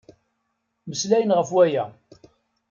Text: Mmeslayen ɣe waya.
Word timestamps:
Mmeslayen 0.85 1.35
ɣe 1.37 1.43
waya. 1.53 1.85